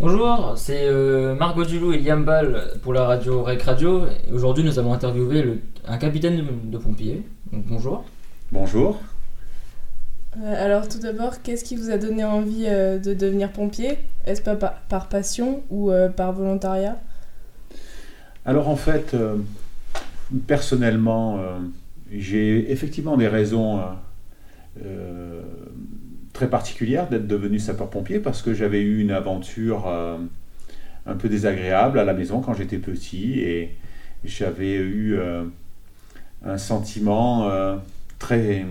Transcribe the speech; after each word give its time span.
Bonjour, 0.00 0.54
c'est 0.56 0.86
euh, 0.88 1.34
Margot 1.34 1.64
Dulou 1.64 1.92
et 1.92 1.98
Liam 1.98 2.24
Ball 2.24 2.72
pour 2.82 2.92
la 2.92 3.04
radio 3.04 3.42
Rec 3.42 3.62
Radio. 3.62 4.02
Aujourd'hui, 4.32 4.64
nous 4.64 4.78
avons 4.78 4.92
interviewé 4.92 5.42
le- 5.42 5.58
un 5.86 5.96
capitaine 5.96 6.36
de, 6.38 6.44
de 6.70 6.78
pompiers. 6.78 7.22
Donc, 7.52 7.66
bonjour. 7.66 8.04
Bonjour. 8.50 9.00
Euh, 10.42 10.64
alors 10.64 10.88
tout 10.88 10.98
d'abord, 10.98 11.42
qu'est-ce 11.42 11.62
qui 11.62 11.76
vous 11.76 11.90
a 11.90 11.98
donné 11.98 12.24
envie 12.24 12.64
euh, 12.66 12.98
de 12.98 13.14
devenir 13.14 13.52
pompier? 13.52 13.98
Est-ce 14.26 14.42
pas 14.42 14.56
par, 14.56 14.74
par 14.88 15.08
passion 15.08 15.62
ou 15.70 15.90
euh, 15.90 16.08
par 16.08 16.32
volontariat? 16.32 16.98
Alors 18.44 18.68
en 18.68 18.76
fait, 18.76 19.14
euh, 19.14 19.36
personnellement, 20.48 21.38
euh, 21.38 21.58
j'ai 22.10 22.72
effectivement 22.72 23.16
des 23.16 23.28
raisons 23.28 23.78
euh, 23.78 23.82
euh, 24.84 25.42
très 26.42 26.50
particulières 26.50 27.08
d'être 27.08 27.28
devenu 27.28 27.60
sapeur-pompier 27.60 28.18
parce 28.18 28.42
que 28.42 28.52
j'avais 28.52 28.80
eu 28.80 28.98
une 28.98 29.12
aventure 29.12 29.86
euh, 29.86 30.18
un 31.06 31.14
peu 31.14 31.28
désagréable 31.28 32.00
à 32.00 32.04
la 32.04 32.14
maison 32.14 32.40
quand 32.40 32.52
j'étais 32.52 32.78
petit 32.78 33.38
et 33.38 33.76
j'avais 34.24 34.74
eu 34.74 35.14
euh, 35.16 35.44
un 36.44 36.58
sentiment 36.58 37.48
euh, 37.48 37.76
très, 38.18 38.66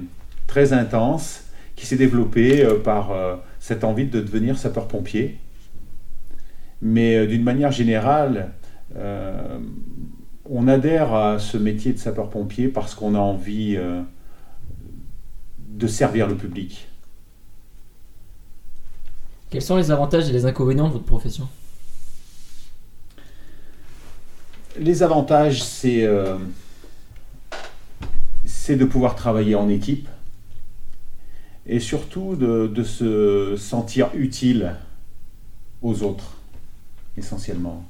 très 0.48 0.74
intense 0.74 1.46
qui 1.78 1.86
s'est 1.86 1.96
développé 1.96 2.68
par 2.84 3.12
cette 3.62 3.86
envie 3.86 4.06
de 4.06 4.20
devenir 4.20 4.58
sapeur-pompier. 4.58 5.40
Mais 6.82 7.26
d'une 7.26 7.44
manière 7.44 7.72
générale, 7.72 8.52
on 10.48 10.68
adhère 10.68 11.14
à 11.14 11.40
ce 11.40 11.58
métier 11.58 11.94
de 11.94 11.98
sapeur-pompier 11.98 12.68
parce 12.68 12.94
qu'on 12.94 13.16
a 13.16 13.20
envie 13.20 13.80
de 15.70 15.88
servir 15.88 16.28
le 16.28 16.36
public. 16.36 16.91
Quels 19.52 19.62
sont 19.62 19.76
les 19.76 19.92
avantages 19.92 20.30
et 20.30 20.32
les 20.32 20.46
inconvénients 20.46 20.88
de 20.88 20.94
votre 20.94 21.06
profession? 21.06 21.50
Les 24.80 25.04
avantages, 25.04 25.62
c'est 25.62 26.06
euh, 26.06 26.38
c'est 28.46 28.78
de 28.78 28.86
pouvoir 28.86 29.16
travailler 29.16 29.56
en 29.56 29.68
équipe 29.68 30.08
et 31.66 31.82
surtout 31.82 32.38
de, 32.38 32.68
de 32.68 32.84
se 32.84 33.58
sentir 33.58 34.12
utile 34.16 34.78
aux 35.82 36.02
autres, 36.02 36.38
essentiellement. 37.18 37.84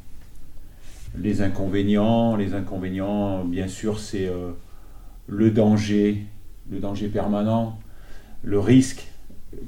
Les 1.15 1.43
inconvénients, 1.43 2.35
les 2.37 2.55
inconvénients, 2.55 3.43
bien 3.43 3.67
sûr, 3.67 3.99
c'est 3.99 4.25
euh, 4.25 4.49
le 5.27 5.51
danger, 5.51 6.25
le 6.71 6.79
danger 6.79 7.07
permanent, 7.07 7.77
le 8.41 8.59
risque 8.59 9.10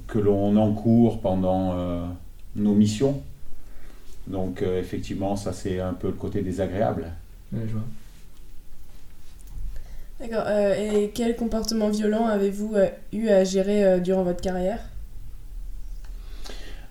que 0.07 0.19
l'on 0.19 0.55
encourt 0.57 1.19
pendant 1.21 1.73
euh, 1.77 2.05
nos 2.55 2.73
missions. 2.73 3.21
Donc 4.27 4.61
euh, 4.61 4.79
effectivement, 4.79 5.35
ça 5.35 5.53
c'est 5.53 5.79
un 5.79 5.93
peu 5.93 6.07
le 6.07 6.13
côté 6.13 6.41
désagréable. 6.41 7.11
Ouais, 7.51 7.61
je 7.67 7.73
vois. 7.73 7.81
D'accord. 10.19 10.43
euh, 10.47 10.73
et 10.75 11.11
quel 11.13 11.35
comportement 11.35 11.89
violent 11.89 12.27
avez-vous 12.27 12.75
euh, 12.75 12.87
eu 13.11 13.27
à 13.27 13.43
gérer 13.43 13.83
euh, 13.83 13.99
durant 13.99 14.23
votre 14.23 14.41
carrière? 14.41 14.79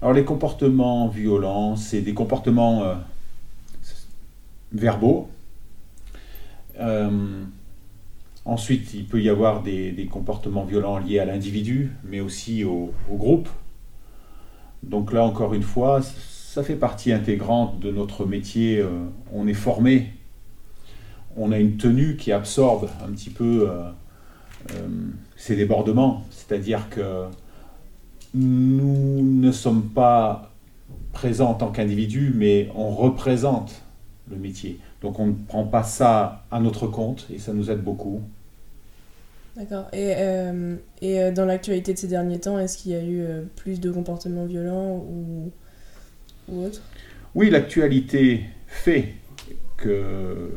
Alors 0.03 0.13
les 0.13 0.25
comportements 0.25 1.09
violents, 1.09 1.77
c'est 1.77 2.03
des 2.03 2.13
comportements 2.13 2.83
euh, 2.83 2.95
verbaux. 4.73 5.31
Ensuite, 8.45 8.93
il 8.95 9.05
peut 9.05 9.23
y 9.23 9.29
avoir 9.29 9.63
des, 9.63 10.09
comportements 10.11 10.65
violents 10.65 10.99
liés 10.99 11.21
à 11.21 11.25
l'individu, 11.25 11.93
mais 12.05 12.21
aussi 12.21 12.65
au, 12.65 12.93
groupe. 13.09 13.49
Donc 14.83 15.13
là, 15.13 15.25
encore 15.25 15.55
une 15.55 15.63
fois, 15.63 16.01
ça 16.03 16.65
fait 16.65 16.75
partie 16.75 17.13
intégrante 17.13 17.79
de 17.79 17.93
notre 17.93 18.27
métier. 18.27 18.79
euh, 18.79 18.89
on 19.33 19.47
est 19.47 19.55
formé, 19.55 20.11
on 21.37 21.53
a 21.53 21.59
une 21.59 21.77
tenue 21.77 22.17
qui 22.17 22.33
absorbe 22.33 22.89
un 23.07 23.13
petit 23.13 23.31
peu 23.31 23.69
euh, 23.71 23.85
euh, 24.73 24.89
ces 25.37 25.55
débordements. 25.55 26.25
C'est-à-dire 26.31 26.89
que 26.91 27.27
nous 28.35 29.23
ne 29.23 29.53
sommes 29.53 29.89
pas 29.91 30.51
présents 31.13 31.51
en 31.51 31.55
tant 31.55 31.71
qu'individu, 31.71 32.33
mais 32.35 32.71
on 32.75 32.91
représente 32.91 33.83
le 34.31 34.37
métier. 34.37 34.79
Donc 35.03 35.19
on 35.19 35.27
ne 35.27 35.33
prend 35.33 35.65
pas 35.65 35.83
ça 35.83 36.45
à 36.51 36.61
notre 36.61 36.87
compte 36.87 37.27
et 37.33 37.39
ça 37.39 37.53
nous 37.53 37.71
aide 37.71 37.83
beaucoup. 37.83 38.23
D'accord. 39.57 39.89
Et, 39.93 40.15
euh, 40.17 40.77
et 41.03 41.21
euh, 41.21 41.33
dans 41.33 41.45
l'actualité 41.45 41.93
de 41.93 41.99
ces 41.99 42.09
derniers 42.09 42.41
temps, 42.41 42.59
est-ce 42.59 42.79
qu'il 42.79 42.93
y 42.93 42.95
a 42.95 43.03
eu 43.03 43.21
euh, 43.21 43.43
plus 43.57 43.81
de 43.81 43.91
comportements 43.91 44.47
violents 44.47 45.05
ou, 45.07 45.51
ou 46.49 46.65
autre 46.65 46.81
Oui, 47.35 47.51
l'actualité 47.51 48.45
fait 48.67 49.15
que 49.77 50.51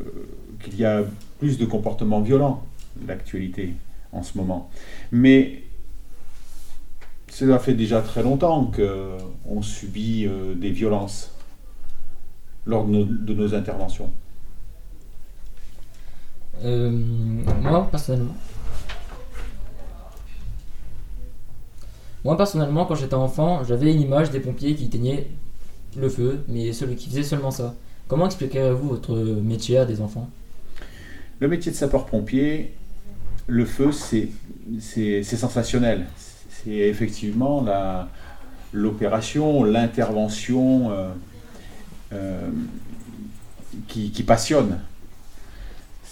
qu'il 0.64 0.78
y 0.80 0.84
a 0.84 1.02
plus 1.38 1.58
de 1.58 1.66
comportements 1.66 2.22
violents, 2.22 2.64
l'actualité 3.06 3.74
en 4.12 4.22
ce 4.22 4.38
moment. 4.38 4.70
Mais 5.12 5.64
cela 7.28 7.58
fait 7.58 7.74
déjà 7.74 8.00
très 8.00 8.22
longtemps 8.22 8.70
qu'on 8.74 9.60
subit 9.60 10.26
des 10.56 10.70
violences 10.70 11.30
lors 12.64 12.86
de 12.86 12.92
nos, 12.92 13.04
de 13.04 13.34
nos 13.34 13.54
interventions. 13.54 14.10
Euh, 16.64 16.90
moi, 17.62 17.88
personnellement. 17.90 18.34
Moi, 22.24 22.36
personnellement, 22.36 22.86
quand 22.86 22.96
j'étais 22.96 23.14
enfant, 23.14 23.62
j'avais 23.64 23.92
une 23.92 24.00
image 24.00 24.30
des 24.30 24.40
pompiers 24.40 24.74
qui 24.74 24.86
éteignaient 24.86 25.28
le 25.96 26.08
feu, 26.08 26.44
mais 26.48 26.72
celui 26.72 26.96
qui 26.96 27.08
faisait 27.08 27.22
seulement 27.22 27.50
ça. 27.50 27.74
Comment 28.08 28.26
expliquerez-vous 28.26 28.88
votre 28.88 29.14
métier 29.16 29.78
à 29.78 29.84
des 29.84 30.00
enfants? 30.00 30.28
Le 31.38 31.48
métier 31.48 31.70
de 31.70 31.76
sapeur-pompier, 31.76 32.74
le 33.46 33.64
feu, 33.64 33.90
c'est 33.92 35.22
sensationnel. 35.22 36.06
C'est 36.48 36.70
effectivement 36.70 37.64
l'opération, 38.72 39.62
l'intervention 39.62 40.90
euh, 40.90 41.10
euh, 42.12 42.50
qui 43.86 44.22
passionne. 44.24 44.80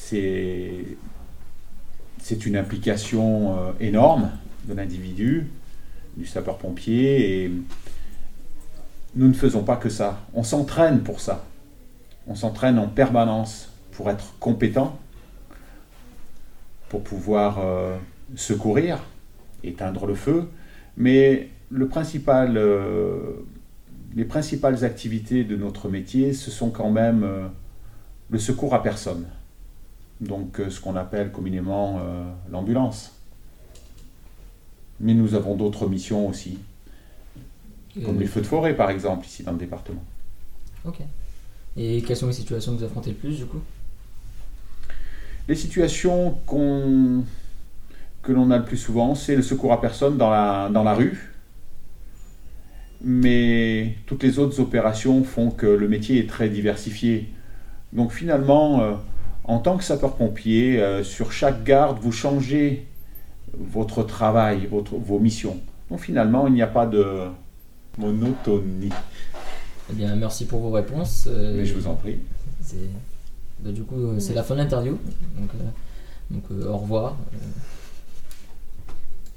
C'est 0.06 0.96
une 2.44 2.56
implication 2.56 3.56
euh, 3.56 3.72
énorme 3.80 4.30
de 4.66 4.74
l'individu, 4.74 5.46
du 6.16 6.26
sapeur-pompier, 6.26 7.44
et 7.44 7.52
nous 9.14 9.28
ne 9.28 9.32
faisons 9.32 9.64
pas 9.64 9.76
que 9.76 9.88
ça. 9.88 10.20
On 10.34 10.42
s'entraîne 10.42 11.00
pour 11.00 11.20
ça. 11.20 11.46
On 12.26 12.34
s'entraîne 12.34 12.78
en 12.78 12.88
permanence 12.88 13.72
pour 13.92 14.10
être 14.10 14.34
compétent, 14.40 14.98
pour 16.90 17.02
pouvoir 17.02 17.60
euh, 17.60 17.96
secourir, 18.36 19.04
éteindre 19.62 20.06
le 20.06 20.14
feu. 20.14 20.50
Mais 20.98 21.48
euh, 21.72 23.32
les 24.14 24.24
principales 24.26 24.84
activités 24.84 25.44
de 25.44 25.56
notre 25.56 25.88
métier, 25.88 26.34
ce 26.34 26.50
sont 26.50 26.70
quand 26.70 26.90
même 26.90 27.26
le 28.28 28.38
secours 28.38 28.74
à 28.74 28.82
personne. 28.82 29.26
Donc 30.24 30.60
euh, 30.60 30.70
ce 30.70 30.80
qu'on 30.80 30.96
appelle 30.96 31.30
communément 31.30 31.98
euh, 31.98 32.24
l'ambulance. 32.50 33.12
Mais 35.00 35.14
nous 35.14 35.34
avons 35.34 35.54
d'autres 35.56 35.88
missions 35.88 36.28
aussi, 36.28 36.58
comme 38.04 38.16
Euh, 38.16 38.20
les 38.20 38.26
feux 38.26 38.40
de 38.40 38.46
forêt 38.46 38.74
par 38.74 38.90
exemple, 38.90 39.26
ici 39.26 39.42
dans 39.42 39.52
le 39.52 39.58
département. 39.58 40.02
Ok. 40.84 40.98
Et 41.76 42.02
quelles 42.02 42.16
sont 42.16 42.28
les 42.28 42.32
situations 42.32 42.72
que 42.72 42.78
vous 42.78 42.84
affrontez 42.84 43.10
le 43.10 43.16
plus, 43.16 43.36
du 43.36 43.46
coup? 43.46 43.60
Les 45.48 45.56
situations 45.56 46.38
qu'on 46.46 47.24
que 48.22 48.32
l'on 48.32 48.50
a 48.50 48.58
le 48.58 48.64
plus 48.64 48.78
souvent, 48.78 49.14
c'est 49.14 49.36
le 49.36 49.42
secours 49.42 49.72
à 49.72 49.80
personne 49.80 50.16
dans 50.16 50.30
la, 50.30 50.70
dans 50.70 50.82
la 50.82 50.94
rue. 50.94 51.34
Mais 53.02 53.96
toutes 54.06 54.22
les 54.22 54.38
autres 54.38 54.60
opérations 54.60 55.24
font 55.24 55.50
que 55.50 55.66
le 55.66 55.88
métier 55.88 56.20
est 56.20 56.28
très 56.28 56.48
diversifié. 56.48 57.28
Donc 57.92 58.12
finalement, 58.12 58.98
en 59.44 59.58
tant 59.58 59.76
que 59.76 59.84
sapeur-pompier, 59.84 60.80
euh, 60.80 61.04
sur 61.04 61.32
chaque 61.32 61.64
garde, 61.64 61.98
vous 62.00 62.12
changez 62.12 62.86
votre 63.58 64.02
travail, 64.02 64.66
votre, 64.66 64.94
vos 64.96 65.18
missions. 65.18 65.58
Donc 65.90 66.00
finalement, 66.00 66.46
il 66.46 66.54
n'y 66.54 66.62
a 66.62 66.66
pas 66.66 66.86
de 66.86 67.28
monotonie. 67.98 68.90
Eh 69.90 69.92
bien, 69.92 70.16
merci 70.16 70.46
pour 70.46 70.60
vos 70.60 70.70
réponses. 70.70 71.26
Euh, 71.28 71.56
Mais 71.56 71.64
je 71.64 71.74
vous 71.74 71.86
en 71.86 71.94
prie. 71.94 72.18
bah, 73.60 73.70
du 73.70 73.82
coup, 73.82 73.96
euh, 73.96 74.18
c'est 74.18 74.34
la 74.34 74.42
fin 74.42 74.54
de 74.54 74.60
l'interview. 74.60 74.98
Donc, 75.38 75.50
euh, 75.54 76.30
donc 76.30 76.66
au 76.66 76.76
revoir. 76.78 77.16